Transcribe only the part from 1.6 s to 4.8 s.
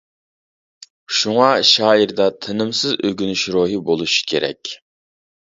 شائىردا تېنىمسىز ئۆگىنىش روھى بولۇشى كېرەك.